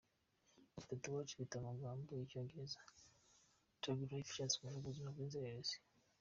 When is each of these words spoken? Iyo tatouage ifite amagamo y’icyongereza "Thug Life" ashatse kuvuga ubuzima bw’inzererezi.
Iyo 0.73 0.81
tatouage 0.89 1.29
ifite 1.33 1.53
amagamo 1.57 2.01
y’icyongereza 2.17 2.79
"Thug 3.81 3.99
Life" 4.09 4.31
ashatse 4.33 4.55
kuvuga 4.57 4.79
ubuzima 4.83 5.09
bw’inzererezi. 5.13 5.75